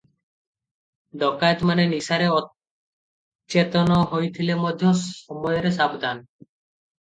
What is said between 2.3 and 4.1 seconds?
ଅଚେତନ